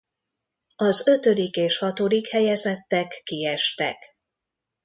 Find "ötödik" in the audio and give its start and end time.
1.07-1.55